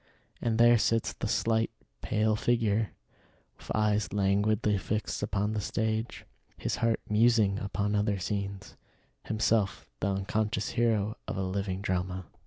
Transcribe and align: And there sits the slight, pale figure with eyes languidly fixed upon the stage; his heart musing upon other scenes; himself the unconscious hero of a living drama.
And 0.41 0.57
there 0.57 0.79
sits 0.79 1.13
the 1.13 1.27
slight, 1.27 1.69
pale 2.01 2.35
figure 2.35 2.89
with 3.55 3.71
eyes 3.75 4.11
languidly 4.11 4.79
fixed 4.79 5.21
upon 5.21 5.51
the 5.53 5.61
stage; 5.61 6.25
his 6.57 6.77
heart 6.77 6.99
musing 7.07 7.59
upon 7.59 7.93
other 7.93 8.17
scenes; 8.17 8.75
himself 9.25 9.85
the 9.99 10.07
unconscious 10.09 10.69
hero 10.69 11.17
of 11.27 11.37
a 11.37 11.43
living 11.43 11.81
drama. 11.81 12.25